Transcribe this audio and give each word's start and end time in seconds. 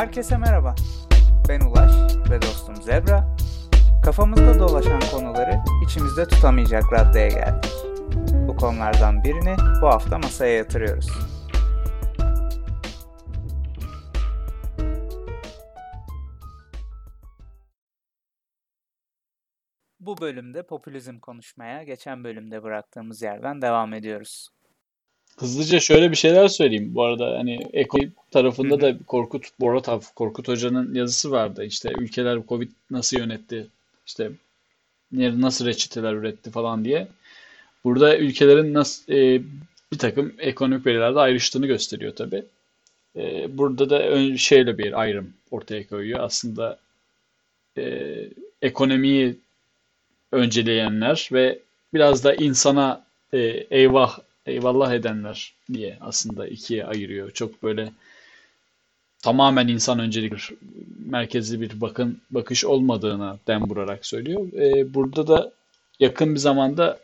Herkese 0.00 0.36
merhaba. 0.36 0.74
Ben 1.48 1.60
Ulaş 1.60 1.92
ve 2.30 2.42
dostum 2.42 2.82
Zebra. 2.82 3.36
Kafamızda 4.04 4.58
dolaşan 4.58 5.00
konuları 5.12 5.60
içimizde 5.84 6.28
tutamayacak 6.28 6.92
raddeye 6.92 7.28
geldik. 7.28 7.70
Bu 8.48 8.56
konulardan 8.56 9.24
birini 9.24 9.56
bu 9.82 9.86
hafta 9.86 10.18
masaya 10.18 10.54
yatırıyoruz. 10.54 11.08
Bu 20.00 20.20
bölümde 20.20 20.62
popülizm 20.62 21.18
konuşmaya 21.18 21.82
geçen 21.82 22.24
bölümde 22.24 22.62
bıraktığımız 22.62 23.22
yerden 23.22 23.62
devam 23.62 23.94
ediyoruz. 23.94 24.48
Hızlıca 25.36 25.80
şöyle 25.80 26.10
bir 26.10 26.16
şeyler 26.16 26.48
söyleyeyim. 26.48 26.94
Bu 26.94 27.02
arada 27.02 27.38
hani 27.38 27.66
ekonomi 27.72 28.12
tarafında 28.30 28.80
da 28.80 28.98
Korkut 29.06 29.46
Boratav, 29.60 30.00
Korkut 30.14 30.48
Hoca'nın 30.48 30.94
yazısı 30.94 31.30
vardı. 31.30 31.64
İşte 31.64 31.92
ülkeler 31.98 32.38
Covid 32.48 32.70
nasıl 32.90 33.18
yönetti, 33.18 33.66
işte 34.06 34.30
nasıl 35.12 35.66
reçeteler 35.66 36.12
üretti 36.12 36.50
falan 36.50 36.84
diye. 36.84 37.08
Burada 37.84 38.18
ülkelerin 38.18 38.74
nasıl 38.74 39.12
e, 39.12 39.42
bir 39.92 39.98
takım 39.98 40.32
ekonomik 40.38 40.86
verilerde 40.86 41.20
ayrıştığını 41.20 41.66
gösteriyor 41.66 42.16
tabii. 42.16 42.44
E, 43.16 43.58
burada 43.58 43.90
da 43.90 44.02
ön, 44.02 44.36
şeyle 44.36 44.78
bir 44.78 45.00
ayrım 45.00 45.32
ortaya 45.50 45.88
koyuyor. 45.88 46.20
Aslında 46.20 46.78
e, 47.78 48.14
ekonomiyi 48.62 49.36
önceleyenler 50.32 51.28
ve 51.32 51.58
biraz 51.94 52.24
da 52.24 52.34
insana 52.34 53.04
e, 53.32 53.38
eyvah 53.70 54.18
eyvallah 54.46 54.92
edenler 54.92 55.54
diye 55.72 55.98
aslında 56.00 56.48
ikiye 56.48 56.86
ayırıyor. 56.86 57.30
Çok 57.30 57.62
böyle 57.62 57.92
tamamen 59.22 59.68
insan 59.68 59.98
öncelik 59.98 60.32
merkezli 61.06 61.60
bir 61.60 61.80
bakın 61.80 62.20
bakış 62.30 62.64
olmadığına 62.64 63.38
dem 63.46 63.70
vurarak 63.70 64.06
söylüyor. 64.06 64.52
E, 64.52 64.94
burada 64.94 65.26
da 65.28 65.52
yakın 66.00 66.34
bir 66.34 66.40
zamanda 66.40 67.00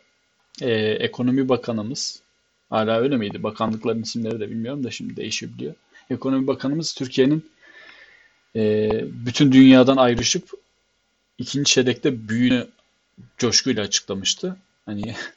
e, 0.61 0.71
ekonomi 0.79 1.49
bakanımız 1.49 2.21
hala 2.69 2.99
öyle 2.99 3.17
miydi? 3.17 3.43
Bakanlıkların 3.43 4.01
isimleri 4.01 4.39
de 4.39 4.49
bilmiyorum 4.49 4.83
da 4.83 4.91
şimdi 4.91 5.15
değişebiliyor. 5.15 5.73
Ekonomi 6.09 6.47
bakanımız 6.47 6.93
Türkiye'nin 6.93 7.51
e, 8.55 8.89
bütün 9.03 9.51
dünyadan 9.51 9.97
ayrışıp 9.97 10.49
ikinci 11.37 11.71
çeyrekte 11.71 12.29
büyüğünü 12.29 12.67
coşkuyla 13.37 13.83
açıklamıştı. 13.83 14.57
Hani 14.85 15.15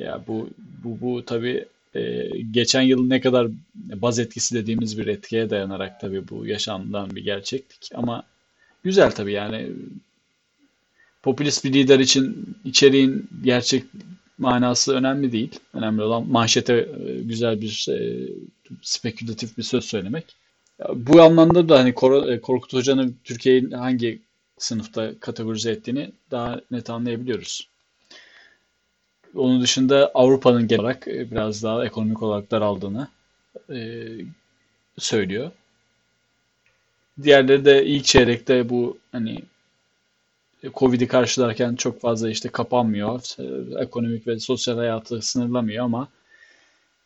ya 0.00 0.24
bu 0.26 0.50
bu 0.84 1.00
bu 1.00 1.24
tabii 1.24 1.64
e, 1.94 2.28
geçen 2.50 2.82
yıl 2.82 3.06
ne 3.06 3.20
kadar 3.20 3.48
baz 3.74 4.18
etkisi 4.18 4.54
dediğimiz 4.54 4.98
bir 4.98 5.06
etkiye 5.06 5.50
dayanarak 5.50 6.00
tabii 6.00 6.28
bu 6.28 6.46
yaşanılan 6.46 7.10
bir 7.16 7.24
gerçeklik 7.24 7.90
ama 7.94 8.22
güzel 8.84 9.10
tabii 9.10 9.32
yani 9.32 9.72
popülist 11.22 11.64
bir 11.64 11.72
lider 11.72 11.98
için 11.98 12.56
içeriğin 12.64 13.28
gerçek 13.44 13.84
manası 14.38 14.94
önemli 14.94 15.32
değil. 15.32 15.60
Önemli 15.74 16.02
olan 16.02 16.28
manşete 16.28 16.74
e, 16.74 17.22
güzel 17.22 17.60
bir 17.60 17.86
e, 17.90 18.28
spekülatif 18.82 19.58
bir 19.58 19.62
söz 19.62 19.84
söylemek. 19.84 20.36
Bu 20.94 21.22
anlamda 21.22 21.68
da 21.68 21.78
hani 21.78 21.88
e, 22.28 22.40
Korkut 22.40 22.72
Hoca'nın 22.72 23.16
Türkiye'nin 23.24 23.70
hangi 23.70 24.18
sınıfta 24.58 25.18
kategorize 25.20 25.70
ettiğini 25.70 26.10
daha 26.30 26.60
net 26.70 26.90
anlayabiliyoruz. 26.90 27.69
Onun 29.34 29.62
dışında 29.62 30.10
Avrupa'nın 30.14 30.68
genel 30.68 30.82
olarak 30.82 31.08
e, 31.08 31.30
biraz 31.30 31.62
daha 31.62 31.84
ekonomik 31.86 32.22
olarak 32.22 32.50
daraldığını 32.50 33.08
e, 33.70 34.08
söylüyor. 34.98 35.50
Diğerleri 37.22 37.64
de 37.64 37.86
ilk 37.86 38.04
çeyrekte 38.04 38.68
bu 38.68 38.98
hani 39.12 39.42
Covid'i 40.74 41.06
karşılarken 41.06 41.74
çok 41.74 42.00
fazla 42.00 42.30
işte 42.30 42.48
kapanmıyor. 42.48 43.20
E, 43.38 43.82
ekonomik 43.82 44.26
ve 44.26 44.38
sosyal 44.38 44.76
hayatı 44.76 45.22
sınırlamıyor 45.22 45.84
ama 45.84 46.08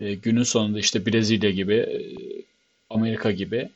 e, 0.01 0.15
günün 0.15 0.43
sonunda 0.43 0.79
işte 0.79 1.07
Brezilya 1.07 1.51
gibi, 1.51 1.75
e, 1.75 1.99
Amerika 2.91 3.31
gibi 3.31 3.69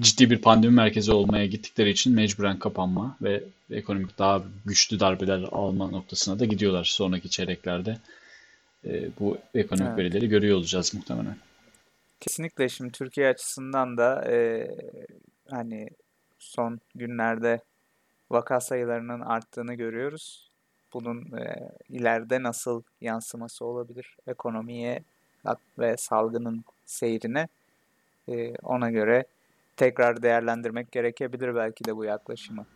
ciddi 0.00 0.30
bir 0.30 0.42
pandemi 0.42 0.74
merkezi 0.74 1.12
olmaya 1.12 1.46
gittikleri 1.46 1.90
için 1.90 2.14
mecburen 2.14 2.58
kapanma 2.58 3.16
ve 3.22 3.44
ekonomik 3.70 4.18
daha 4.18 4.42
güçlü 4.64 5.00
darbeler 5.00 5.42
alma 5.52 5.90
noktasına 5.90 6.38
da 6.38 6.44
gidiyorlar 6.44 6.84
sonraki 6.84 7.30
çeyreklerde. 7.30 7.98
E, 8.84 9.08
bu 9.20 9.38
ekonomik 9.54 9.88
evet. 9.88 9.98
verileri 9.98 10.28
görüyor 10.28 10.56
olacağız 10.56 10.94
muhtemelen. 10.94 11.36
Kesinlikle 12.20 12.68
şimdi 12.68 12.92
Türkiye 12.92 13.28
açısından 13.28 13.96
da 13.96 14.24
e, 14.30 14.68
hani 15.50 15.88
son 16.38 16.80
günlerde 16.94 17.60
vaka 18.30 18.60
sayılarının 18.60 19.20
arttığını 19.20 19.74
görüyoruz. 19.74 20.48
Bunun 20.94 21.36
e, 21.36 21.70
ileride 21.88 22.42
nasıl 22.42 22.82
yansıması 23.00 23.64
olabilir 23.64 24.16
ekonomiye 24.26 25.02
ve 25.78 25.96
salgının 25.96 26.64
seyrine 26.86 27.48
e, 28.28 28.52
ona 28.62 28.90
göre 28.90 29.24
tekrar 29.76 30.22
değerlendirmek 30.22 30.92
gerekebilir 30.92 31.54
belki 31.54 31.84
de 31.84 31.96
bu 31.96 32.04
yaklaşımı. 32.04 32.66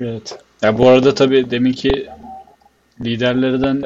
Evet. 0.00 0.38
Ya 0.62 0.78
bu 0.78 0.88
arada 0.88 1.14
tabii 1.14 1.50
deminki 1.50 2.08
liderlerden 3.00 3.82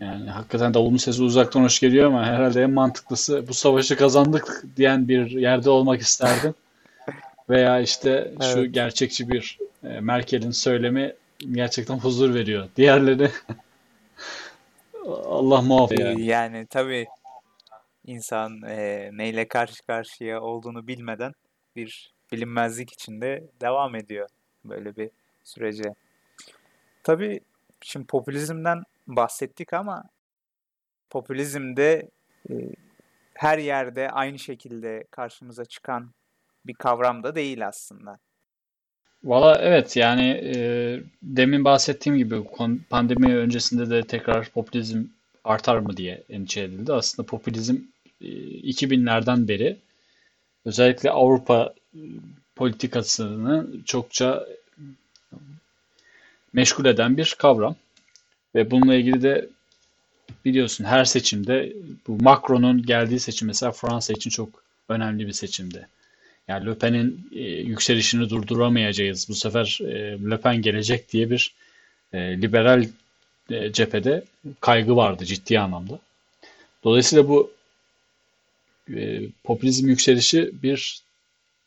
yani 0.00 0.30
hakikaten 0.30 0.74
davulun 0.74 0.96
sesi 0.96 1.22
uzaktan 1.22 1.62
hoş 1.62 1.80
geliyor 1.80 2.06
ama 2.06 2.26
herhalde 2.26 2.62
en 2.62 2.70
mantıklısı 2.70 3.48
bu 3.48 3.54
savaşı 3.54 3.96
kazandık 3.96 4.64
diyen 4.76 5.08
bir 5.08 5.30
yerde 5.30 5.70
olmak 5.70 6.00
isterdim. 6.00 6.54
Veya 7.50 7.80
işte 7.80 8.32
şu 8.40 8.58
evet. 8.58 8.74
gerçekçi 8.74 9.28
bir 9.28 9.58
e, 9.84 10.00
Merkel'in 10.00 10.50
söylemi 10.50 11.12
gerçekten 11.52 11.98
huzur 11.98 12.34
veriyor. 12.34 12.68
Diğerleri 12.76 13.30
Allah 15.26 15.62
muhafaza 15.62 16.02
yani. 16.02 16.24
Yani 16.24 16.66
tabii 16.66 17.06
insan 18.04 18.62
e, 18.62 19.10
neyle 19.12 19.48
karşı 19.48 19.86
karşıya 19.86 20.40
olduğunu 20.40 20.86
bilmeden 20.86 21.32
bir 21.76 22.14
bilinmezlik 22.32 22.92
içinde 22.92 23.44
devam 23.60 23.94
ediyor 23.94 24.28
böyle 24.64 24.96
bir 24.96 25.10
sürece. 25.44 25.94
Tabii 27.02 27.40
şimdi 27.80 28.06
popülizmden 28.06 28.82
bahsettik 29.06 29.72
ama 29.72 30.04
popülizmde 31.10 32.10
e, 32.50 32.54
her 33.34 33.58
yerde 33.58 34.10
aynı 34.10 34.38
şekilde 34.38 35.04
karşımıza 35.10 35.64
çıkan 35.64 36.10
bir 36.66 36.74
kavram 36.74 37.22
da 37.22 37.34
değil 37.34 37.66
aslında. 37.66 38.18
Valla 39.24 39.58
evet 39.60 39.96
yani 39.96 40.28
e, 40.28 40.56
demin 41.22 41.64
bahsettiğim 41.64 42.16
gibi 42.16 42.44
pandemi 42.90 43.36
öncesinde 43.36 43.90
de 43.90 44.02
tekrar 44.02 44.48
popülizm 44.48 45.04
artar 45.44 45.78
mı 45.78 45.96
diye 45.96 46.22
endişe 46.28 46.60
edildi. 46.60 46.92
Aslında 46.92 47.26
popülizm 47.26 47.76
2000'lerden 48.62 49.48
beri 49.48 49.76
özellikle 50.64 51.10
Avrupa 51.10 51.74
e, 51.94 52.00
politikasını 52.56 53.66
çokça 53.84 54.46
meşgul 56.52 56.84
eden 56.84 57.16
bir 57.16 57.34
kavram. 57.38 57.76
Ve 58.54 58.70
bununla 58.70 58.94
ilgili 58.94 59.22
de 59.22 59.48
biliyorsun 60.44 60.84
her 60.84 61.04
seçimde 61.04 61.72
bu 62.06 62.22
Macron'un 62.22 62.82
geldiği 62.82 63.20
seçim 63.20 63.48
mesela 63.48 63.72
Fransa 63.72 64.12
için 64.12 64.30
çok 64.30 64.48
önemli 64.88 65.26
bir 65.26 65.32
seçimdi. 65.32 65.88
Yani 66.48 66.66
Le 66.66 66.74
Pen'in 66.74 67.30
e, 67.32 67.40
yükselişini 67.42 68.30
durduramayacağız. 68.30 69.28
Bu 69.28 69.34
sefer 69.34 69.78
e, 69.82 70.30
Le 70.30 70.36
Pen 70.40 70.62
gelecek 70.62 71.12
diye 71.12 71.30
bir 71.30 71.54
e, 72.12 72.42
liberal 72.42 72.86
e, 73.50 73.72
cephede 73.72 74.24
kaygı 74.60 74.96
vardı 74.96 75.24
ciddi 75.24 75.60
anlamda. 75.60 75.98
Dolayısıyla 76.84 77.28
bu 77.28 77.50
e, 78.90 79.28
popülizm 79.44 79.88
yükselişi 79.88 80.50
bir 80.62 81.02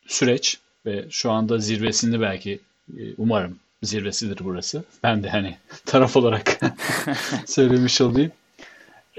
süreç 0.07 0.57
ve 0.85 1.05
şu 1.09 1.31
anda 1.31 1.57
zirvesinde 1.57 2.21
belki 2.21 2.59
e, 2.97 3.01
umarım 3.17 3.59
zirvesidir 3.83 4.39
burası. 4.43 4.83
Ben 5.03 5.23
de 5.23 5.29
hani 5.29 5.57
taraf 5.85 6.17
olarak 6.17 6.59
söylemiş 7.45 8.01
olayım. 8.01 8.31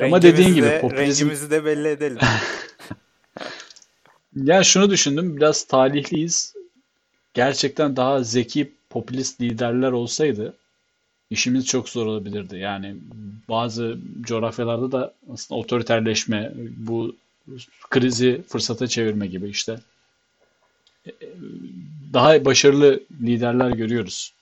Ama 0.03 0.23
dediğin 0.23 0.55
gibi 0.55 0.79
popülizm... 0.81 1.25
Rengimizi 1.25 1.51
de 1.51 1.65
belli 1.65 1.89
edelim. 1.89 2.19
ya 4.37 4.65
şunu 4.65 4.91
düşündüm 4.91 5.37
biraz 5.37 5.65
talihliyiz. 5.65 6.55
Gerçekten 7.35 7.97
daha 7.97 8.23
zeki 8.23 8.73
popülist 8.91 9.41
liderler 9.41 9.93
olsaydı 9.93 10.55
işimiz 11.31 11.67
çok 11.67 11.89
zor 11.89 12.07
olabilirdi. 12.07 12.57
Yani 12.57 12.97
bazı 13.49 13.99
coğrafyalarda 14.21 14.93
da 14.93 15.15
aslında 15.33 15.61
otoriterleşme, 15.61 16.53
bu 16.77 17.17
krizi 17.91 18.43
fırsata 18.49 18.87
çevirme 18.87 19.27
gibi 19.27 19.49
işte. 19.49 19.81
E, 21.07 21.13
daha 22.13 22.45
başarılı 22.45 23.01
liderler 23.23 23.71
görüyoruz. 23.71 24.33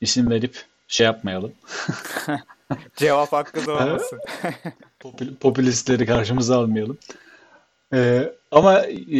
İsim 0.00 0.30
verip 0.30 0.64
şey 0.88 1.04
yapmayalım. 1.04 1.52
Cevap 2.96 3.32
hakkı 3.32 3.66
da 3.66 3.72
olmasın. 3.72 4.20
Popülistleri 5.40 6.06
karşımıza 6.06 6.58
almayalım. 6.58 6.98
Ee, 7.94 8.32
ama 8.50 8.80
e, 8.86 9.18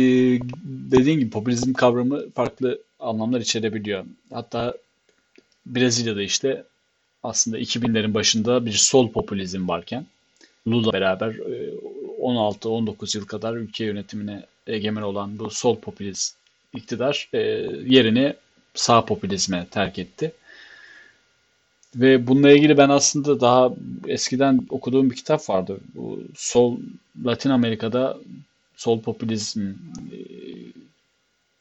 dediğin 0.64 1.18
gibi 1.18 1.30
popülizm 1.30 1.72
kavramı 1.72 2.30
farklı 2.30 2.82
anlamlar 3.00 3.40
içerebiliyor. 3.40 4.04
Hatta 4.32 4.74
Brezilya'da 5.66 6.22
işte 6.22 6.64
aslında 7.22 7.58
2000'lerin 7.58 8.14
başında 8.14 8.66
bir 8.66 8.72
sol 8.72 9.12
popülizm 9.12 9.68
varken 9.68 10.06
Lula 10.66 10.92
beraber 10.92 11.36
16-19 12.18 13.16
e, 13.16 13.18
yıl 13.18 13.26
kadar 13.26 13.54
ülke 13.54 13.84
yönetimine 13.84 14.46
egemen 14.66 15.02
olan 15.02 15.38
bu 15.38 15.50
sol 15.50 15.76
popülist 15.78 16.36
iktidar 16.74 17.28
e, 17.32 17.38
yerini 17.86 18.34
sağ 18.74 19.04
popülizme 19.04 19.66
terk 19.70 19.98
etti. 19.98 20.32
Ve 21.96 22.26
bununla 22.26 22.50
ilgili 22.50 22.78
ben 22.78 22.88
aslında 22.88 23.40
daha 23.40 23.70
eskiden 24.06 24.60
okuduğum 24.70 25.10
bir 25.10 25.16
kitap 25.16 25.48
vardı. 25.48 25.80
Bu 25.94 26.22
sol 26.36 26.78
Latin 27.24 27.50
Amerika'da 27.50 28.18
sol 28.76 29.00
popülizm 29.00 29.70
e, 30.12 30.18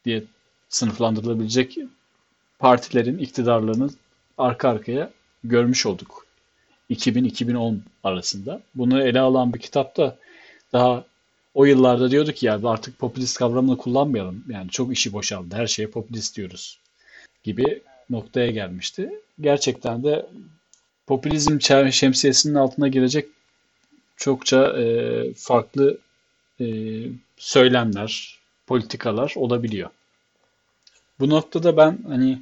diye 0.06 0.24
sınıflandırılabilecek 0.70 1.78
partilerin 2.60 3.18
iktidarlarını 3.18 3.90
arka 4.38 4.70
arkaya 4.70 5.12
görmüş 5.44 5.86
olduk. 5.86 6.26
2000-2010 6.90 7.78
arasında. 8.04 8.62
Bunu 8.76 9.02
ele 9.02 9.20
alan 9.20 9.54
bir 9.54 9.60
kitapta 9.60 10.18
daha 10.74 11.06
o 11.54 11.66
yıllarda 11.66 12.12
diyorduk 12.12 12.44
ya 12.44 12.60
artık 12.64 13.00
popülist 13.00 13.38
kavramını 13.38 13.78
kullanmayalım. 13.78 14.44
Yani 14.50 14.70
çok 14.70 14.94
işi 14.94 15.14
boşaldı. 15.14 15.56
Her 15.56 15.68
şeye 15.68 15.88
popülist 15.88 16.38
diyoruz 16.38 16.80
gibi 17.44 17.82
noktaya 18.10 18.52
gelmişti. 18.52 19.12
Gerçekten 19.42 20.04
de 20.04 20.26
popülizm 21.08 21.62
şemsiyesinin 21.92 22.56
altına 22.56 22.88
girecek 22.88 23.28
çokça 24.18 24.80
e, 24.82 25.34
farklı 25.34 25.98
e, 26.62 26.66
söylemler, 27.38 28.40
politikalar 28.68 29.34
olabiliyor. 29.36 29.90
Bu 31.20 31.30
noktada 31.30 31.78
ben 31.78 32.00
hani 32.08 32.42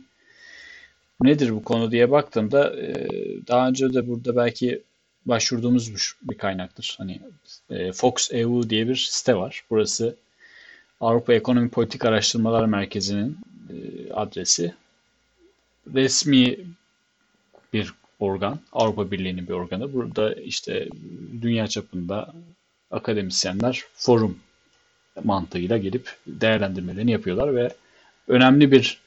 nedir 1.22 1.52
bu 1.52 1.64
konu 1.64 1.92
diye 1.92 2.12
baktığımda 2.12 2.76
e, 2.76 2.94
daha 3.48 3.68
önce 3.68 3.94
de 3.94 4.08
burada 4.08 4.36
belki 4.36 4.82
başvurduğumuz 5.26 6.16
bir 6.22 6.38
kaynaktır. 6.38 6.96
Hani 6.98 7.22
e, 7.70 7.92
Fox 7.92 8.30
EU 8.32 8.70
diye 8.70 8.88
bir 8.88 8.96
site 8.96 9.36
var. 9.36 9.64
Burası 9.70 10.16
Avrupa 11.02 11.34
Ekonomi 11.34 11.70
Politik 11.70 12.06
Araştırmalar 12.06 12.66
Merkezi'nin 12.66 13.38
e, 13.70 14.14
adresi. 14.14 14.74
Resmi 15.94 16.58
bir 17.74 17.94
organ, 18.20 18.60
Avrupa 18.74 19.12
Birliği'nin 19.12 19.48
bir 19.48 19.54
organı. 19.54 19.94
Burada 19.94 20.34
işte 20.34 20.90
dünya 21.42 21.68
çapında 21.68 22.34
akademisyenler 22.92 23.84
forum 23.94 24.40
mantığıyla 25.24 25.78
gelip 25.78 26.16
değerlendirmelerini 26.28 27.12
yapıyorlar 27.12 27.56
ve 27.56 27.76
önemli 28.28 28.72
bir 28.72 29.00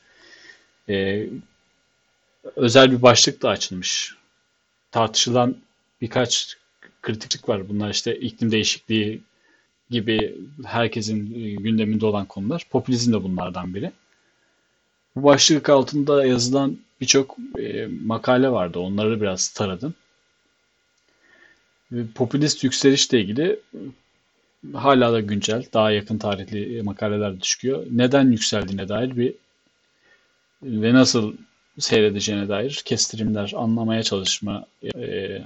e, 0.89 1.27
özel 2.57 2.93
bir 2.93 3.03
başlık 3.03 3.43
da 3.43 3.49
açılmış. 3.49 4.15
Tartışılan 4.91 5.57
birkaç 6.01 6.57
kritiklik 7.03 7.49
var. 7.49 7.69
Bunlar 7.69 7.91
işte 7.91 8.17
iklim 8.17 8.51
değişikliği 8.51 9.23
gibi 9.91 10.37
herkesin 10.65 11.35
gündeminde 11.63 12.07
olan 12.07 12.27
konular. 12.27 12.67
Popülizm 12.71 13.13
de 13.13 13.23
bunlardan 13.23 13.75
biri. 13.75 13.93
Bu 15.17 15.23
başlık 15.23 15.69
altında 15.69 16.27
yazılan 16.27 16.79
birçok 17.01 17.37
e, 17.59 17.87
makale 18.05 18.51
vardı. 18.51 18.79
Onları 18.79 19.21
biraz 19.21 19.49
taradım. 19.49 19.95
Ve 21.93 22.03
popülist 22.15 22.65
yükselişle 22.65 23.21
ilgili 23.21 23.61
hala 24.75 25.13
da 25.13 25.21
güncel, 25.21 25.65
daha 25.75 25.91
yakın 25.91 26.19
tarihli 26.19 26.83
makaleler 26.83 27.41
çıkıyor. 27.41 27.87
Neden 27.91 28.31
yükseldiğine 28.31 28.89
dair 28.89 29.17
bir 29.17 29.35
ve 30.63 30.95
nasıl 30.95 31.35
seyredeceğine 31.79 32.49
dair 32.49 32.83
kestirimler 32.85 33.53
anlamaya 33.57 34.03
çalışma, 34.03 34.67
e, 34.95 35.43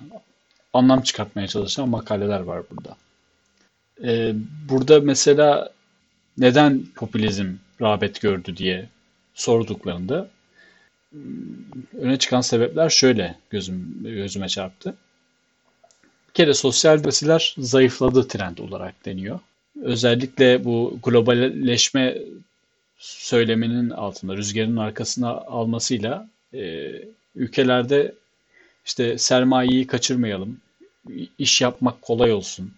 anlam 0.72 1.02
çıkartmaya 1.02 1.48
çalışan 1.48 1.88
makaleler 1.88 2.40
var 2.40 2.62
burada. 2.70 2.96
E, 4.04 4.34
burada 4.68 5.00
mesela 5.00 5.72
neden 6.38 6.82
popülizm 6.94 7.52
rağbet 7.80 8.20
gördü 8.20 8.56
diye 8.56 8.88
sorduklarında 9.34 10.28
öne 11.98 12.18
çıkan 12.18 12.40
sebepler 12.40 12.88
şöyle 12.88 13.34
gözüm 13.50 13.96
gözüme 14.02 14.48
çarptı. 14.48 14.94
Bir 16.28 16.34
kere 16.34 16.54
sosyal 16.54 16.98
demokrasiler 16.98 17.54
zayıfladı 17.58 18.28
trend 18.28 18.58
olarak 18.58 19.04
deniyor. 19.04 19.40
Özellikle 19.82 20.64
bu 20.64 20.98
globalleşme 21.02 22.18
söyleminin 22.98 23.90
altında, 23.90 24.36
rüzgarın 24.36 24.76
arkasına 24.76 25.30
almasıyla 25.30 26.28
e, 26.54 26.90
ülkelerde 27.34 28.14
işte 28.86 29.18
sermayeyi 29.18 29.86
kaçırmayalım, 29.86 30.60
iş 31.38 31.60
yapmak 31.60 32.02
kolay 32.02 32.32
olsun, 32.32 32.72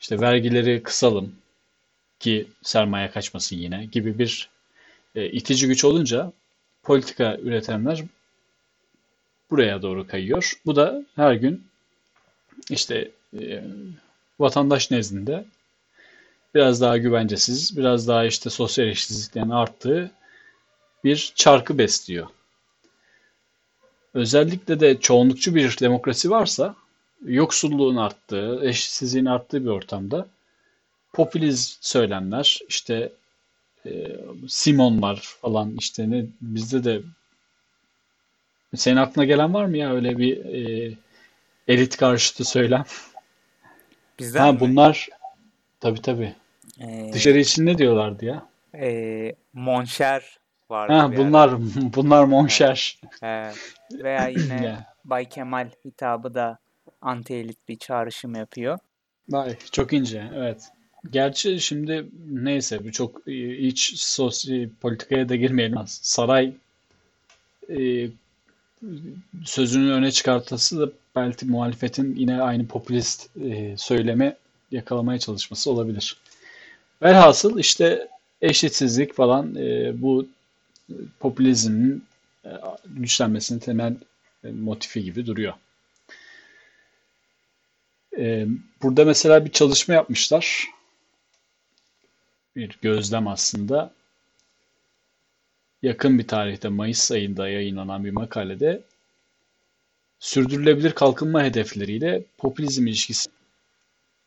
işte 0.00 0.20
vergileri 0.20 0.82
kısalım 0.82 1.36
ki 2.20 2.46
sermaye 2.62 3.10
kaçmasın 3.10 3.56
yine 3.56 3.84
gibi 3.84 4.18
bir 4.18 4.48
e, 5.14 5.30
itici 5.30 5.68
güç 5.68 5.84
olunca 5.84 6.32
politika 6.82 7.36
üretenler 7.36 8.04
buraya 9.50 9.82
doğru 9.82 10.06
kayıyor. 10.06 10.52
Bu 10.66 10.76
da 10.76 11.04
her 11.16 11.34
gün 11.34 11.64
işte 12.70 13.10
e, 13.40 13.64
vatandaş 14.38 14.90
nezdinde 14.90 15.44
biraz 16.54 16.80
daha 16.80 16.98
güvencesiz, 16.98 17.76
biraz 17.76 18.08
daha 18.08 18.24
işte 18.24 18.50
sosyal 18.50 18.88
eşitsizliklerin 18.88 19.50
arttığı 19.50 20.10
bir 21.04 21.32
çarkı 21.34 21.78
besliyor. 21.78 22.26
Özellikle 24.14 24.80
de 24.80 25.00
çoğunlukçu 25.00 25.54
bir 25.54 25.78
demokrasi 25.80 26.30
varsa 26.30 26.76
yoksulluğun 27.24 27.96
arttığı, 27.96 28.60
eşitsizliğin 28.64 29.26
arttığı 29.26 29.64
bir 29.64 29.70
ortamda 29.70 30.26
popülist 31.12 31.84
söylemler, 31.86 32.60
işte 32.68 33.12
e, 33.86 33.90
Simonlar 34.48 35.16
falan 35.16 35.76
işte 35.78 36.10
ne 36.10 36.24
bizde 36.40 36.84
de 36.84 37.02
senin 38.74 38.96
aklına 38.96 39.24
gelen 39.24 39.54
var 39.54 39.64
mı 39.64 39.76
ya 39.76 39.92
öyle 39.92 40.18
bir 40.18 40.44
e, 40.44 40.92
elit 41.68 41.96
karşıtı 41.96 42.44
söylem? 42.44 42.84
Bizden 44.18 44.40
ha 44.40 44.52
mi? 44.52 44.60
bunlar 44.60 45.08
tabii 45.80 46.02
tabii. 46.02 46.34
Ee, 46.80 47.10
Dışarı 47.12 47.38
için 47.38 47.66
ne 47.66 47.78
diyorlardı 47.78 48.24
ya? 48.24 48.46
e, 48.74 49.34
Monşer 49.52 50.38
vardı 50.70 50.92
Ha 50.92 51.16
bunlar 51.16 51.50
bunlar 51.76 52.24
monşer. 52.24 52.98
He. 53.20 53.50
Veya 53.92 54.28
yine. 54.28 54.86
Bay 55.04 55.28
Kemal 55.28 55.68
hitabı 55.84 56.34
da 56.34 56.58
anti-elit 57.04 57.56
bir 57.68 57.76
çağrışım 57.76 58.34
yapıyor. 58.34 58.78
Vay, 59.28 59.56
çok 59.72 59.92
ince 59.92 60.30
evet. 60.34 60.68
Gerçi 61.10 61.60
şimdi 61.60 62.06
neyse 62.30 62.84
bu 62.84 62.92
çok 62.92 63.28
e, 63.28 63.56
iç 63.56 63.92
sosyo 63.96 64.68
politikaya 64.80 65.28
da 65.28 65.36
girmeyelim. 65.36 65.78
Saray 65.86 66.52
e, 67.70 68.08
sözünü 69.44 69.92
öne 69.92 70.10
çıkartması 70.10 70.80
da 70.80 70.92
belki 71.16 71.46
muhalefetin 71.46 72.16
yine 72.16 72.42
aynı 72.42 72.66
popülist 72.66 73.36
e, 73.36 73.74
söyleme 73.76 74.36
yakalamaya 74.70 75.18
çalışması 75.18 75.70
olabilir. 75.70 76.16
Velhasıl 77.02 77.58
işte 77.58 78.08
eşitsizlik 78.42 79.14
falan 79.14 79.54
e, 79.54 79.92
bu 80.02 80.26
popülizmin 81.20 82.04
e, 82.44 82.50
güçlenmesinin 82.86 83.58
temel 83.58 83.94
e, 84.44 84.50
motifi 84.50 85.04
gibi 85.04 85.26
duruyor. 85.26 85.52
E, 88.18 88.46
burada 88.82 89.04
mesela 89.04 89.44
bir 89.44 89.50
çalışma 89.52 89.94
yapmışlar. 89.94 90.66
Bir 92.56 92.78
gözlem 92.82 93.28
aslında. 93.28 93.94
Yakın 95.82 96.18
bir 96.18 96.28
tarihte 96.28 96.68
Mayıs 96.68 97.10
ayında 97.10 97.48
yayınlanan 97.48 98.04
bir 98.04 98.10
makalede 98.10 98.82
sürdürülebilir 100.18 100.92
kalkınma 100.92 101.42
hedefleriyle 101.44 102.24
popülizm 102.38 102.86
ilişkisi 102.86 103.30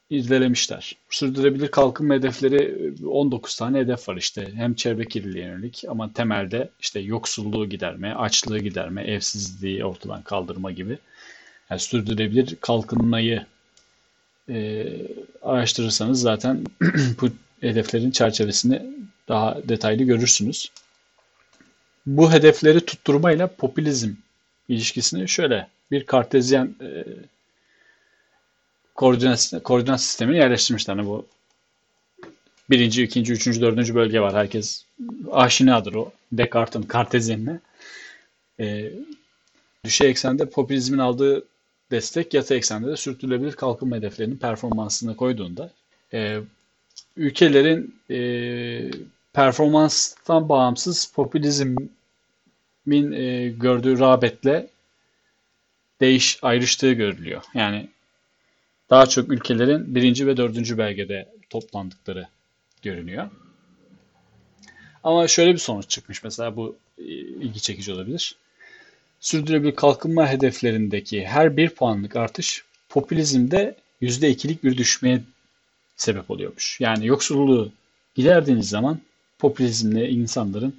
irdelemişler. 0.10 0.96
Sürdürülebilir 1.10 1.68
kalkınma 1.68 2.14
hedefleri 2.14 2.94
19 3.06 3.56
tane 3.56 3.80
hedef 3.80 4.10
var 4.10 4.16
işte. 4.18 4.52
Hem 4.56 4.74
çevre 4.74 5.06
kirliliğine 5.06 5.50
yönelik 5.50 5.84
ama 5.90 6.14
temelde 6.14 6.70
işte 6.80 7.00
yoksulluğu 7.00 7.70
giderme, 7.70 8.14
açlığı 8.14 8.60
giderme, 8.60 9.04
evsizliği 9.04 9.86
ortadan 9.86 10.22
kaldırma 10.22 10.72
gibi. 10.72 10.98
Yani 11.70 11.80
sürdürülebilir 11.80 12.56
kalkınmayı 12.62 13.46
e, 14.50 14.88
araştırırsanız 15.42 16.22
zaten 16.22 16.64
bu 17.22 17.30
hedeflerin 17.62 18.12
çerçevesini 18.12 18.82
daha 19.28 19.58
detaylı 19.70 20.04
görürsünüz. 20.04 20.72
Bu 22.06 22.32
hedefleri 22.32 22.86
tutturmayla 22.86 23.48
popülizm 23.48 24.12
ilişkisini 24.70 25.28
şöyle 25.28 25.68
bir 25.92 26.06
kartezyen 26.06 26.76
e, 26.82 27.06
koordinat, 28.96 29.54
koordinat 29.64 30.02
sistemini 30.02 30.38
yerleştirmişler. 30.38 30.96
Yani 30.96 31.08
bu 31.08 31.26
birinci, 32.70 33.04
ikinci, 33.04 33.34
üçüncü, 33.34 33.62
dördüncü 33.62 33.96
bölge 33.96 34.20
var. 34.20 34.36
Herkes 34.36 34.86
aşinadır 35.32 35.94
o 35.94 36.12
Descartes'in 36.32 36.88
kartezyenine. 36.88 37.60
E, 38.60 38.92
düşey 39.84 40.10
eksende 40.10 40.50
popülizmin 40.50 40.98
aldığı 40.98 41.46
destek 41.92 42.34
yatay 42.34 42.58
eksende 42.58 42.88
de 42.88 42.98
sürdürülebilir 42.98 43.54
kalkınma 43.54 43.96
hedeflerinin 43.96 44.38
performansına 44.38 45.16
koyduğunda 45.16 45.72
e, 46.14 46.40
ülkelerin 47.18 47.96
e, 48.10 48.92
performanstan 49.34 50.50
bağımsız 50.50 51.12
popülizmin 51.12 51.92
e, 53.12 53.50
gördüğü 53.50 54.00
rağbetle 54.00 54.68
değiş 56.02 56.40
ayrıştığı 56.42 56.94
görülüyor. 56.94 57.44
Yani 57.54 57.90
daha 58.90 59.06
çok 59.06 59.32
ülkelerin 59.32 59.96
birinci 59.96 60.28
ve 60.28 60.38
dördüncü 60.38 60.78
belgede 60.78 61.30
toplandıkları 61.50 62.28
görünüyor. 62.82 63.30
Ama 65.04 65.28
şöyle 65.28 65.54
bir 65.54 65.58
sonuç 65.58 65.90
çıkmış 65.90 66.24
mesela 66.24 66.56
bu 66.56 66.76
e, 66.98 67.04
ilgi 67.04 67.62
çekici 67.62 67.94
olabilir. 67.94 68.36
Sürdürülebilir 69.20 69.76
kalkınma 69.76 70.30
hedeflerindeki 70.30 71.26
her 71.26 71.58
bir 71.58 71.70
puanlık 71.70 72.16
artış 72.16 72.64
popülizmde 72.90 73.76
%2'lik 74.02 74.64
bir 74.64 74.78
düşmeye 74.78 75.22
sebep 75.96 76.32
oluyormuş. 76.32 76.82
Yani 76.82 77.08
yoksulluğu 77.08 77.72
giderdiğiniz 78.16 78.70
zaman 78.70 79.02
popülizmle 79.40 80.10
insanların 80.10 80.76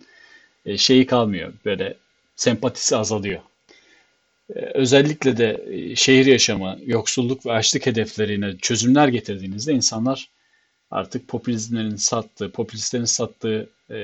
e, 0.66 0.78
şeyi 0.78 1.06
kalmıyor. 1.06 1.52
Böyle 1.64 1.94
sempatisi 2.36 2.96
azalıyor. 2.96 3.40
E, 4.56 4.60
özellikle 4.74 5.36
de 5.36 5.64
şehir 5.96 6.26
yaşamı, 6.26 6.78
yoksulluk 6.86 7.46
ve 7.46 7.52
açlık 7.52 7.86
hedeflerine 7.86 8.56
çözümler 8.58 9.08
getirdiğinizde 9.08 9.72
insanlar 9.72 10.28
artık 10.90 11.28
popülizmlerin 11.28 11.96
sattığı, 11.96 12.52
popülistlerin 12.52 13.04
sattığı 13.04 13.68
e, 13.90 13.98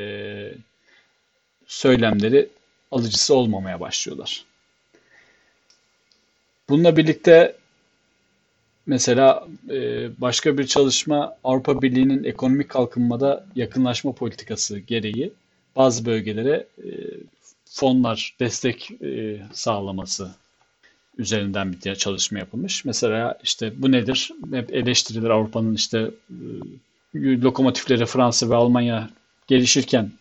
söylemleri 1.66 2.48
alıcısı 2.94 3.34
olmamaya 3.34 3.80
başlıyorlar. 3.80 4.44
Bununla 6.68 6.96
birlikte 6.96 7.56
mesela 8.86 9.46
e, 9.70 10.08
başka 10.20 10.58
bir 10.58 10.66
çalışma 10.66 11.36
Avrupa 11.44 11.82
Birliği'nin 11.82 12.24
ekonomik 12.24 12.68
kalkınmada 12.68 13.46
yakınlaşma 13.56 14.12
politikası 14.12 14.78
gereği 14.78 15.32
bazı 15.76 16.06
bölgelere 16.06 16.66
e, 16.78 16.88
fonlar, 17.64 18.36
destek 18.40 18.90
e, 19.02 19.42
sağlaması 19.52 20.30
üzerinden 21.18 21.72
bir 21.72 21.94
çalışma 21.94 22.38
yapılmış. 22.38 22.84
Mesela 22.84 23.38
işte 23.42 23.72
bu 23.76 23.92
nedir? 23.92 24.30
Hep 24.52 24.74
eleştirilir 24.74 25.30
Avrupa'nın 25.30 25.74
işte 25.74 26.10
lokomotifleri 27.14 28.06
Fransa 28.06 28.50
ve 28.50 28.54
Almanya 28.54 29.10
gelişirken 29.46 30.12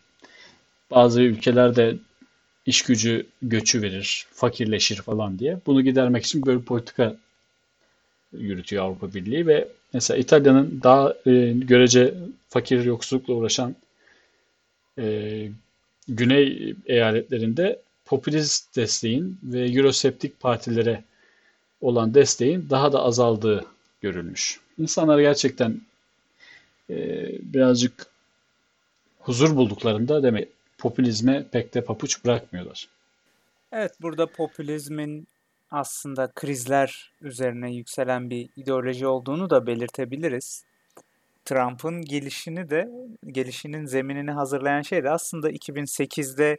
bazı 0.92 1.22
ülkelerde 1.22 1.98
iş 2.66 2.82
gücü 2.82 3.26
göçü 3.42 3.82
verir, 3.82 4.28
fakirleşir 4.32 4.96
falan 4.96 5.40
diye. 5.40 5.60
Bunu 5.66 5.82
gidermek 5.82 6.26
için 6.26 6.46
böyle 6.46 6.62
politika 6.62 7.16
yürütüyor 8.34 8.84
Avrupa 8.84 9.14
Birliği 9.14 9.48
ve 9.48 9.68
mesela 9.94 10.18
İtalya'nın 10.18 10.80
daha 10.84 11.14
e, 11.26 11.54
görece 11.54 12.14
fakir 12.50 12.84
yoksullukla 12.84 13.34
uğraşan 13.34 13.76
e, 15.00 15.48
güney 16.08 16.76
eyaletlerinde 16.86 17.80
popülist 18.06 18.76
desteğin 18.76 19.40
ve 19.44 19.70
Euroseptik 19.70 20.40
partilere 20.40 21.04
olan 21.82 22.14
desteğin 22.14 22.68
daha 22.70 22.94
da 22.94 23.04
azaldığı 23.04 23.66
görülmüş. 24.02 24.60
İnsanlar 24.78 25.20
gerçekten 25.20 25.82
e, 26.90 26.96
birazcık 27.54 28.08
huzur 29.20 29.56
bulduklarında 29.56 30.24
demek 30.24 30.48
popülizme 30.84 31.46
pek 31.52 31.74
de 31.74 31.84
papuç 31.84 32.26
bırakmıyorlar. 32.26 32.90
Evet 33.72 33.92
burada 34.02 34.26
popülizmin 34.26 35.28
aslında 35.72 36.32
krizler 36.36 37.12
üzerine 37.22 37.74
yükselen 37.74 38.30
bir 38.30 38.50
ideoloji 38.56 39.08
olduğunu 39.08 39.50
da 39.50 39.68
belirtebiliriz. 39.68 40.66
Trump'ın 41.46 42.02
gelişini 42.02 42.70
de 42.70 42.90
gelişinin 43.28 43.86
zeminini 43.86 44.32
hazırlayan 44.32 44.82
şey 44.82 45.04
de 45.04 45.10
aslında 45.10 45.52
2008'de 45.52 46.58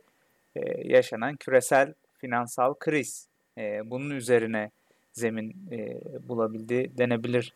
e, 0.57 0.88
yaşanan 0.88 1.37
küresel 1.37 1.95
finansal 2.19 2.75
kriz. 2.75 3.26
E, 3.59 3.90
bunun 3.90 4.11
üzerine 4.11 4.71
zemin 5.12 5.57
e, 5.73 6.00
bulabildi 6.28 6.90
denebilir 6.99 7.52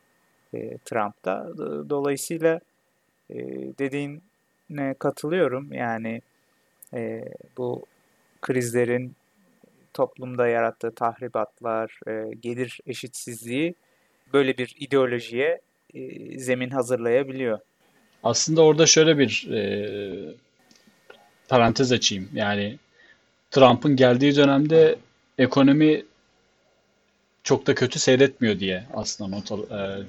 e, 0.54 0.78
Trump'ta. 0.78 1.48
Dolayısıyla 1.90 2.60
e, 3.30 3.36
dediğine 3.78 4.94
katılıyorum. 4.98 5.72
Yani 5.72 6.22
e, 6.94 7.24
bu 7.56 7.86
krizlerin 8.40 9.12
toplumda 9.94 10.48
yarattığı 10.48 10.94
tahribatlar, 10.94 12.00
e, 12.08 12.34
gelir 12.34 12.80
eşitsizliği 12.86 13.74
böyle 14.32 14.58
bir 14.58 14.76
ideolojiye 14.78 15.60
e, 15.94 16.38
zemin 16.38 16.70
hazırlayabiliyor. 16.70 17.58
Aslında 18.22 18.62
orada 18.62 18.86
şöyle 18.86 19.18
bir 19.18 19.48
e, 19.52 19.60
parantez 21.48 21.92
açayım. 21.92 22.28
Yani 22.34 22.78
Trump'ın 23.50 23.96
geldiği 23.96 24.36
dönemde 24.36 24.98
ekonomi 25.38 26.04
çok 27.42 27.66
da 27.66 27.74
kötü 27.74 27.98
seyretmiyor 27.98 28.58
diye 28.58 28.84
aslında 28.94 29.36
not 29.36 29.70
e, 29.70 30.06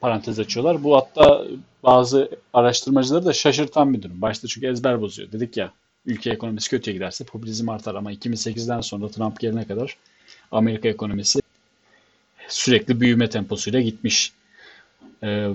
parantez 0.00 0.38
açıyorlar. 0.38 0.84
Bu 0.84 0.96
hatta 0.96 1.44
bazı 1.82 2.30
araştırmacıları 2.52 3.24
da 3.24 3.32
şaşırtan 3.32 3.94
bir 3.94 4.02
durum. 4.02 4.22
Başta 4.22 4.48
çünkü 4.48 4.66
ezber 4.66 5.00
bozuyor. 5.00 5.32
Dedik 5.32 5.56
ya 5.56 5.72
ülke 6.06 6.30
ekonomisi 6.30 6.70
kötüye 6.70 6.94
giderse 6.94 7.24
popülizm 7.24 7.68
artar 7.68 7.94
ama 7.94 8.12
2008'den 8.12 8.80
sonra 8.80 9.08
Trump 9.08 9.40
gelene 9.40 9.66
kadar 9.66 9.96
Amerika 10.52 10.88
ekonomisi 10.88 11.40
sürekli 12.48 13.00
büyüme 13.00 13.30
temposuyla 13.30 13.80
gitmiş. 13.80 14.32
Ee, 15.22 15.48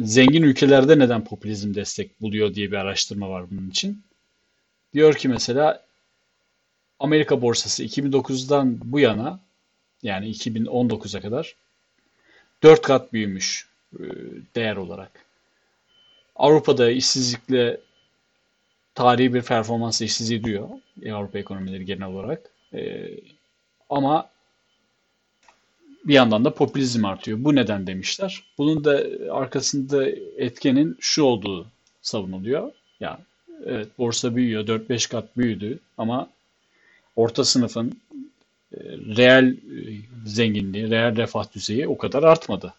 zengin 0.00 0.42
ülkelerde 0.42 0.98
neden 0.98 1.24
popülizm 1.24 1.74
destek 1.74 2.20
buluyor 2.20 2.54
diye 2.54 2.70
bir 2.70 2.76
araştırma 2.76 3.30
var 3.30 3.50
bunun 3.50 3.70
için. 3.70 4.02
Diyor 4.94 5.14
ki 5.14 5.28
mesela 5.28 5.84
Amerika 6.98 7.42
borsası 7.42 7.84
2009'dan 7.84 8.78
bu 8.84 9.00
yana 9.00 9.40
yani 10.02 10.30
2019'a 10.30 11.20
kadar 11.20 11.54
4 12.62 12.82
kat 12.82 13.12
büyümüş 13.12 13.68
e, 13.92 14.04
değer 14.54 14.76
olarak. 14.76 15.29
Avrupa'da 16.40 16.90
işsizlikle 16.90 17.80
tarihi 18.94 19.34
bir 19.34 19.42
performans 19.42 20.02
işsizliği 20.02 20.44
duyuyor 20.44 20.68
Avrupa 21.12 21.38
ekonomileri 21.38 21.84
genel 21.84 22.06
olarak. 22.06 22.50
E, 22.74 23.10
ama 23.90 24.30
bir 26.04 26.14
yandan 26.14 26.44
da 26.44 26.54
popülizm 26.54 27.04
artıyor. 27.04 27.44
Bu 27.44 27.54
neden 27.54 27.86
demişler. 27.86 28.44
Bunun 28.58 28.84
da 28.84 29.04
arkasında 29.32 30.08
etkenin 30.36 30.96
şu 31.00 31.22
olduğu 31.22 31.66
savunuluyor. 32.02 32.72
Yani 33.00 33.20
evet 33.64 33.98
borsa 33.98 34.36
büyüyor, 34.36 34.66
4-5 34.66 35.10
kat 35.10 35.36
büyüdü 35.36 35.78
ama 35.98 36.30
orta 37.16 37.44
sınıfın 37.44 38.00
e, 38.72 38.78
reel 39.16 39.48
e, 39.48 39.56
zenginliği, 40.26 40.90
reel 40.90 41.16
refah 41.16 41.54
düzeyi 41.54 41.88
o 41.88 41.98
kadar 41.98 42.22
artmadı. 42.22 42.74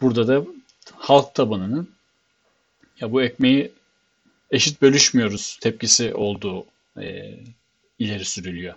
Burada 0.00 0.28
da 0.28 0.46
halk 0.94 1.34
tabanının 1.34 1.88
ya 3.00 3.12
bu 3.12 3.22
ekmeği 3.22 3.72
eşit 4.50 4.82
bölüşmüyoruz 4.82 5.58
tepkisi 5.60 6.14
olduğu 6.14 6.66
e, 7.00 7.34
ileri 7.98 8.24
sürülüyor. 8.24 8.74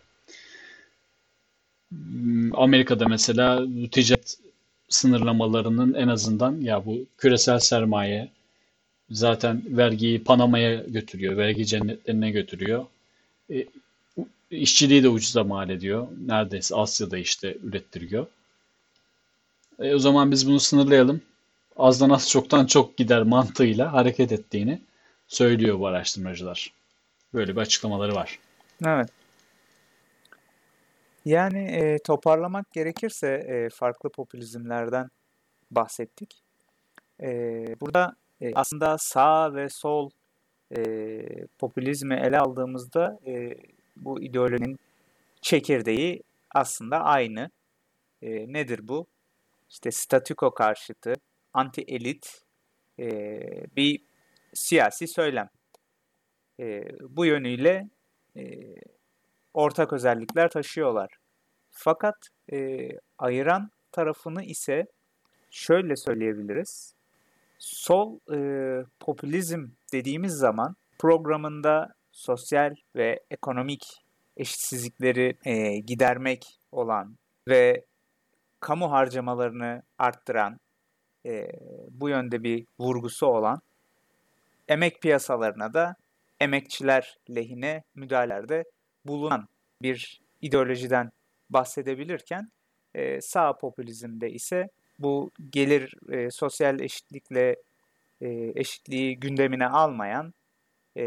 Hmm, 1.89 2.55
Amerika'da 2.59 3.07
mesela 3.07 3.65
bu 3.67 3.89
ticaret 3.89 4.37
sınırlamalarının 4.89 5.93
en 5.93 6.07
azından 6.07 6.61
ya 6.61 6.85
bu 6.85 7.05
küresel 7.17 7.59
sermaye 7.59 8.29
zaten 9.09 9.63
vergiyi 9.67 10.23
Panama'ya 10.23 10.75
götürüyor, 10.75 11.37
vergi 11.37 11.65
cennetlerine 11.65 12.31
götürüyor. 12.31 12.85
E, 13.51 13.65
işçiliği 14.51 15.03
de 15.03 15.09
ucuza 15.09 15.43
mal 15.43 15.69
ediyor. 15.69 16.07
Neredeyse 16.27 16.75
Asya'da 16.75 17.17
işte 17.17 17.57
ürettiriyor. 17.63 18.27
E, 19.79 19.95
o 19.95 19.99
zaman 19.99 20.31
biz 20.31 20.47
bunu 20.47 20.59
sınırlayalım. 20.59 21.21
Azdan 21.77 22.09
az 22.09 22.29
çoktan 22.29 22.65
çok 22.65 22.97
gider 22.97 23.23
mantığıyla 23.23 23.93
hareket 23.93 24.31
ettiğini 24.31 24.81
söylüyor 25.27 25.79
bu 25.79 25.87
araştırmacılar. 25.87 26.73
Böyle 27.33 27.55
bir 27.55 27.61
açıklamaları 27.61 28.15
var. 28.15 28.39
Evet. 28.85 29.09
Yani 31.25 31.59
e, 31.59 31.97
toparlamak 31.99 32.71
gerekirse 32.71 33.27
e, 33.27 33.69
farklı 33.69 34.09
popülizmlerden 34.09 35.09
bahsettik. 35.71 36.43
E, 37.21 37.29
burada 37.81 38.15
e, 38.41 38.53
aslında 38.53 38.97
sağ 38.99 39.55
ve 39.55 39.69
sol 39.69 40.09
e, 40.77 40.81
popülizmi 41.59 42.15
ele 42.15 42.39
aldığımızda 42.39 43.19
e, 43.27 43.57
bu 43.95 44.21
ideolojinin 44.21 44.79
çekirdeği 45.41 46.23
aslında 46.55 46.99
aynı. 46.99 47.49
E, 48.21 48.53
nedir 48.53 48.79
bu? 48.87 49.05
İşte 49.69 49.91
statüko 49.91 50.51
karşıtı, 50.51 51.13
anti-elit 51.53 52.43
e, 52.99 53.05
bir 53.75 54.01
siyasi 54.53 55.07
söylem. 55.07 55.49
E, 56.59 56.81
bu 57.09 57.25
yönüyle 57.25 57.89
e, 58.37 58.43
ortak 59.53 59.93
özellikler 59.93 60.49
taşıyorlar. 60.49 61.09
Fakat 61.71 62.15
e, 62.51 62.89
ayıran 63.17 63.69
tarafını 63.91 64.43
ise 64.43 64.85
şöyle 65.51 65.95
söyleyebiliriz. 65.95 66.95
Sol 67.59 68.19
e, 68.33 68.37
popülizm 68.99 69.67
dediğimiz 69.93 70.33
zaman 70.33 70.75
programında 70.99 71.93
sosyal 72.11 72.75
ve 72.95 73.19
ekonomik 73.31 73.83
eşitsizlikleri 74.37 75.37
e, 75.45 75.79
gidermek 75.79 76.45
olan 76.71 77.17
ve 77.47 77.85
kamu 78.59 78.91
harcamalarını 78.91 79.83
arttıran, 79.97 80.59
e, 81.25 81.51
bu 81.91 82.09
yönde 82.09 82.43
bir 82.43 82.65
vurgusu 82.79 83.27
olan 83.27 83.61
emek 84.67 85.01
piyasalarına 85.01 85.73
da 85.73 85.95
emekçiler 86.39 87.17
lehine 87.35 87.83
müdahalelerde 87.95 88.63
bulunan 89.05 89.47
bir 89.81 90.21
ideolojiden 90.41 91.11
bahsedebilirken 91.49 92.51
e, 92.95 93.21
sağ 93.21 93.57
popülizmde 93.57 94.31
ise 94.31 94.69
bu 94.99 95.31
gelir 95.49 95.93
e, 96.11 96.31
sosyal 96.31 96.79
eşitlikle 96.79 97.55
e, 98.21 98.51
eşitliği 98.55 99.19
gündemine 99.19 99.67
almayan, 99.67 100.33
e, 100.95 101.03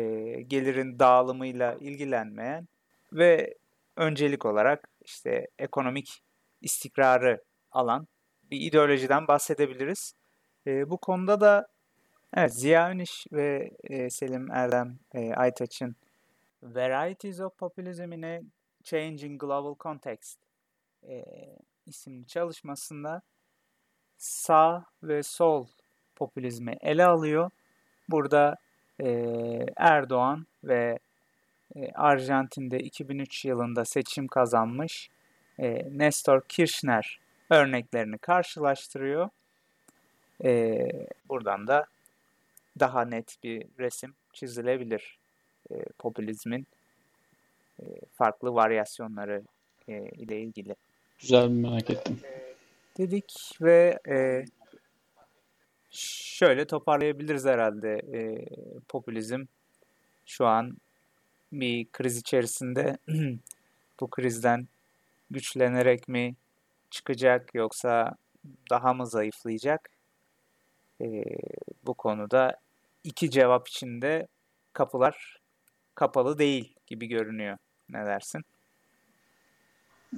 gelirin 0.47 0.99
dağılımıyla 0.99 1.75
ilgilenmeyen 1.75 2.69
ve 3.13 3.55
öncelik 3.97 4.47
olarak 4.47 4.89
işte 5.05 5.47
ekonomik 5.59 6.23
istikrarı 6.63 7.43
alan 7.73 8.07
bir 8.51 8.61
ideolojiden 8.61 9.29
bahsedebiliriz. 9.29 10.15
E, 10.67 10.91
bu 10.91 10.99
konuda 10.99 11.41
da 11.41 11.67
evet 12.35 12.55
Ziya 12.55 12.93
Üniş 12.93 13.27
ve 13.33 13.71
e, 13.85 14.11
Selim 14.11 14.51
Erdem 14.51 14.99
e, 15.15 15.35
Aytaç'ın 15.35 15.97
Varieties 16.63 17.41
of 17.41 17.59
Populism 17.59 18.13
in 18.13 18.23
a 18.23 18.41
Changing 18.85 19.41
Global 19.41 19.75
Context 19.81 20.39
e, 21.09 21.25
isimli 21.87 22.27
çalışmasında 22.27 23.23
sağ 24.19 24.85
ve 25.03 25.23
sol 25.23 25.67
popülizmi 26.17 26.77
ele 26.81 27.05
alıyor. 27.05 27.51
Burada 28.09 28.57
e, 29.01 29.07
Erdoğan 29.77 30.47
ve 30.65 30.99
e, 31.77 31.93
Arjantin'de 31.93 32.79
2003 32.79 33.45
yılında 33.45 33.85
seçim 33.85 34.29
kazanmış 34.29 35.11
e, 35.59 35.99
Nestor 35.99 36.41
Kirchner 36.49 37.21
örneklerini 37.51 38.19
karşılaştırıyor. 38.19 39.29
E, 40.45 40.89
buradan 41.29 41.67
da 41.67 41.87
daha 42.81 43.05
net 43.05 43.37
bir 43.43 43.67
resim 43.79 44.15
çizilebilir 44.33 45.19
e, 45.71 45.85
popülizmin 45.99 46.67
e, 47.81 47.85
farklı 48.15 48.55
varyasyonları 48.55 49.43
e, 49.89 49.93
ile 50.09 50.41
ilgili. 50.41 50.75
Güzel 51.19 51.49
merak 51.49 51.91
ettim. 51.91 52.21
Dedik 52.99 53.35
ve 53.61 53.99
e, 54.09 54.45
şöyle 55.91 56.67
toparlayabiliriz 56.67 57.45
herhalde. 57.45 58.03
E, 58.13 58.47
popülizm 58.89 59.45
şu 60.27 60.47
an 60.47 60.77
bir 61.53 61.87
kriz 61.93 62.19
içerisinde 62.19 62.99
bu 64.01 64.11
krizden 64.11 64.67
güçlenerek 65.31 66.09
mi 66.09 66.35
çıkacak 66.97 67.55
yoksa 67.55 68.17
daha 68.71 68.95
mı 68.95 69.07
zayıflayacak? 69.07 69.89
E, 71.01 71.25
bu 71.87 71.95
konuda 71.95 72.57
iki 73.05 73.31
cevap 73.31 73.69
içinde 73.69 74.27
kapılar 74.73 75.39
kapalı 75.95 76.39
değil 76.39 76.75
gibi 76.87 77.07
görünüyor. 77.07 77.59
Ne 77.89 78.07
dersin? 78.07 78.43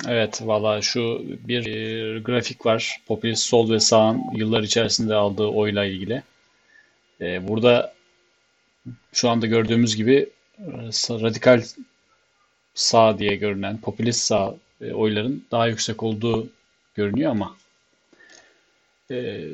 Evet, 0.09 0.43
valla 0.43 0.83
şu 0.83 1.23
bir 1.49 1.67
e, 1.67 2.19
grafik 2.19 2.67
var. 2.67 3.01
Popülist 3.07 3.43
sol 3.43 3.71
ve 3.71 3.81
sağın 3.81 4.23
yıllar 4.35 4.63
içerisinde 4.63 5.15
aldığı 5.15 5.47
oyla 5.47 5.85
ilgili. 5.85 6.23
E, 7.21 7.49
burada 7.49 7.95
şu 9.13 9.31
anda 9.31 9.47
gördüğümüz 9.47 9.97
gibi 9.97 10.31
e, 10.59 10.67
radikal 11.09 11.63
sağ 12.75 13.19
diye 13.19 13.37
görünen 13.37 13.81
popülist 13.81 14.21
sağ 14.21 14.55
e, 14.81 14.93
oyların 14.93 15.45
daha 15.51 15.67
yüksek 15.67 16.03
olduğu 16.03 16.49
görünüyor 16.99 17.31
ama 17.31 17.57
e, 19.11 19.45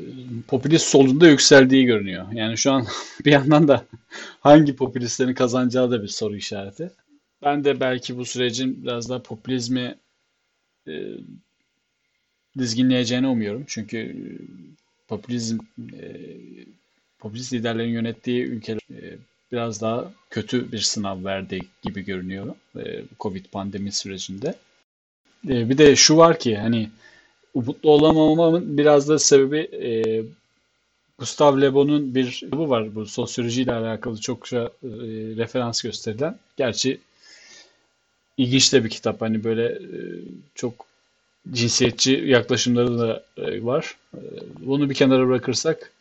popülist 0.48 0.86
solun 0.86 1.20
da 1.20 1.28
yükseldiği 1.28 1.84
görünüyor. 1.84 2.32
Yani 2.32 2.58
şu 2.58 2.72
an 2.72 2.86
bir 3.24 3.32
yandan 3.32 3.68
da 3.68 3.84
hangi 4.40 4.76
popülistlerin 4.76 5.34
kazanacağı 5.34 5.90
da 5.90 6.02
bir 6.02 6.08
soru 6.08 6.36
işareti. 6.36 6.90
Ben 7.42 7.64
de 7.64 7.80
belki 7.80 8.16
bu 8.16 8.24
sürecin 8.24 8.82
biraz 8.82 9.08
daha 9.08 9.22
popülizmi 9.22 9.94
e, 10.88 10.92
dizginleyeceğini 12.58 13.26
umuyorum. 13.26 13.64
Çünkü 13.66 13.98
e, 13.98 14.16
popülizm 15.08 15.58
e, 15.78 16.08
popülist 17.18 17.52
liderlerin 17.52 17.92
yönettiği 17.92 18.44
ülkeler 18.44 18.80
e, 18.90 19.18
biraz 19.52 19.80
daha 19.80 20.12
kötü 20.30 20.72
bir 20.72 20.80
sınav 20.80 21.24
verdi 21.24 21.60
gibi 21.82 22.04
görünüyor 22.04 22.54
e, 22.76 23.02
Covid 23.20 23.44
pandemi 23.52 23.92
sürecinde. 23.92 24.54
E, 25.48 25.68
bir 25.68 25.78
de 25.78 25.96
şu 25.96 26.16
var 26.16 26.38
ki 26.38 26.56
hani 26.56 26.90
umutlu 27.54 27.90
olamamamın 27.90 28.78
biraz 28.78 29.08
da 29.08 29.18
sebebi 29.18 29.58
e, 29.58 30.22
Gustav 31.18 31.60
Le 31.60 31.74
Bon'un 31.74 32.14
bir 32.14 32.30
kitabı 32.30 32.70
var 32.70 32.94
bu 32.94 33.06
sosyolojiyle 33.06 33.72
alakalı 33.72 34.20
çokça 34.20 34.58
e, 34.82 34.88
referans 35.36 35.82
gösterilen. 35.82 36.38
Gerçi 36.56 37.00
ilginç 38.36 38.72
de 38.72 38.84
bir 38.84 38.90
kitap. 38.90 39.20
Hani 39.20 39.44
böyle 39.44 39.64
e, 39.66 39.98
çok 40.54 40.86
cinsiyetçi 41.52 42.12
yaklaşımları 42.12 42.98
da 42.98 43.24
e, 43.36 43.64
var. 43.64 43.96
E, 44.14 44.20
bunu 44.60 44.90
bir 44.90 44.94
kenara 44.94 45.28
bırakırsak 45.28 45.92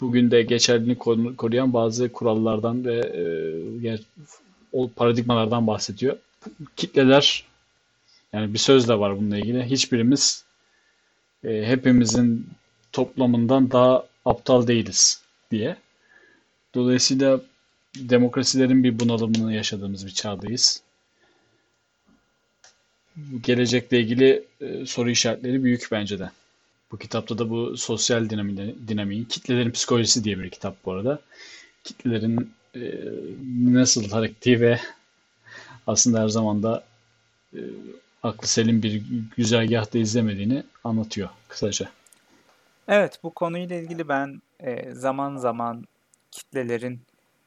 bugün 0.00 0.30
de 0.30 0.42
geçerliliğini 0.42 0.98
koruyan 1.36 1.72
bazı 1.72 2.12
kurallardan 2.12 2.84
ve 2.84 3.98
o 4.72 4.90
paradigmalardan 4.96 5.66
bahsediyor. 5.66 6.16
Kitleler 6.76 7.44
yani 8.34 8.54
bir 8.54 8.58
söz 8.58 8.88
de 8.88 8.98
var 8.98 9.16
bununla 9.16 9.38
ilgili. 9.38 9.64
Hiçbirimiz 9.64 10.44
hepimizin 11.42 12.48
toplamından 12.92 13.70
daha 13.70 14.06
aptal 14.24 14.66
değiliz 14.66 15.22
diye. 15.50 15.76
Dolayısıyla 16.74 17.40
demokrasilerin 17.96 18.84
bir 18.84 18.98
bunalımını 19.00 19.54
yaşadığımız 19.54 20.06
bir 20.06 20.10
çağdayız 20.10 20.82
gelecekle 23.42 24.00
ilgili 24.00 24.44
e, 24.60 24.86
soru 24.86 25.10
işaretleri 25.10 25.64
büyük 25.64 25.88
bence 25.92 26.18
de. 26.18 26.30
Bu 26.92 26.98
kitapta 26.98 27.38
da 27.38 27.50
bu 27.50 27.76
sosyal 27.76 28.30
dinamiğin, 28.88 29.24
kitlelerin 29.24 29.70
psikolojisi 29.70 30.24
diye 30.24 30.38
bir 30.38 30.50
kitap 30.50 30.84
bu 30.84 30.92
arada. 30.92 31.20
Kitlelerin 31.84 32.52
e, 32.74 32.80
nasıl 33.60 34.10
hareketi 34.10 34.60
ve 34.60 34.80
aslında 35.86 36.22
her 36.22 36.28
zaman 36.28 36.62
da 36.62 36.84
e, 37.54 37.60
aklı 38.24 38.48
selim 38.48 38.82
bir 38.82 39.02
güzergahta 39.36 39.98
izlemediğini 39.98 40.62
anlatıyor 40.84 41.28
kısaca. 41.48 41.88
Evet 42.88 43.18
bu 43.22 43.30
konuyla 43.30 43.76
ilgili 43.76 44.08
ben 44.08 44.42
e, 44.60 44.94
zaman 44.94 45.36
zaman 45.36 45.84
kitlelerin 46.30 47.00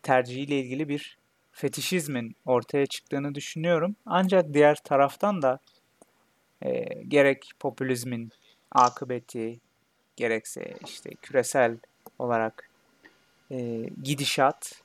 tercihiyle 0.04 0.60
ilgili 0.60 0.90
bir 0.90 1.18
fetişizmin 1.52 2.36
ortaya 2.46 2.86
çıktığını 2.86 3.36
düşünüyorum. 3.36 3.96
Ancak 4.06 4.54
diğer 4.54 4.76
taraftan 4.84 5.42
da 5.42 5.60
e, 6.62 6.84
gerek 7.08 7.52
popülizmin 7.60 8.32
akıbeti 8.72 9.60
gerekse 10.16 10.74
işte 10.86 11.10
küresel 11.22 11.78
olarak 12.20 12.70
e, 13.52 13.90
gidişat 14.04 14.82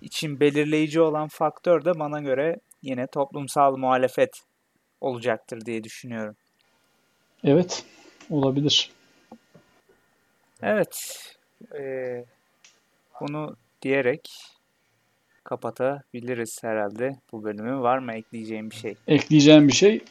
için 0.00 0.40
belirleyici 0.40 1.00
olan 1.00 1.28
faktör 1.28 1.84
de 1.84 1.98
bana 1.98 2.20
göre 2.20 2.56
yine 2.82 3.06
toplumsal 3.06 3.76
muhalefet 3.76 4.42
olacaktır 5.00 5.66
diye 5.66 5.84
düşünüyorum. 5.84 6.36
Evet, 7.44 7.84
olabilir. 8.30 8.90
Evet, 10.62 11.22
e, 11.78 12.24
bunu 13.20 13.56
diyerek 13.82 14.30
kapatabiliriz 15.44 16.62
herhalde 16.62 17.16
bu 17.32 17.44
bölümü. 17.44 17.80
Var 17.80 17.98
mı 17.98 18.12
ekleyeceğim 18.12 18.70
bir 18.70 18.76
şey? 18.76 18.94
Ekleyeceğim 19.08 19.68
bir 19.68 19.72
şey 19.72 20.04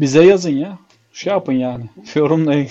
bize 0.00 0.24
yazın 0.24 0.50
ya. 0.50 0.78
Şey 1.12 1.32
yapın 1.32 1.52
yani. 1.52 1.90
Yorumlayın. 2.14 2.68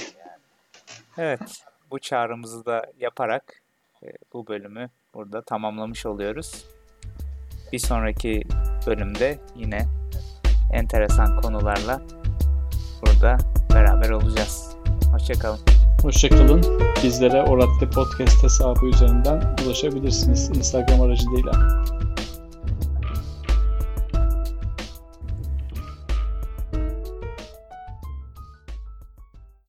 Evet. 1.17 1.63
Bu 1.91 1.99
çağrımızı 1.99 2.65
da 2.65 2.91
yaparak 2.99 3.61
e, 4.03 4.07
bu 4.33 4.47
bölümü 4.47 4.89
burada 5.13 5.41
tamamlamış 5.41 6.05
oluyoruz. 6.05 6.65
Bir 7.73 7.79
sonraki 7.79 8.43
bölümde 8.87 9.39
yine 9.55 9.96
enteresan 10.71 11.41
konularla 11.41 12.01
burada 13.01 13.37
beraber 13.73 14.09
olacağız. 14.09 14.75
Hoşçakalın. 15.11 15.59
Hoşçakalın. 16.01 16.63
Bizlere 17.03 17.43
Oratlı 17.43 17.89
Podcast 17.89 18.43
hesabı 18.43 18.85
üzerinden 18.85 19.55
ulaşabilirsiniz 19.65 20.49
Instagram 20.49 21.01
aracılığıyla. 21.01 21.51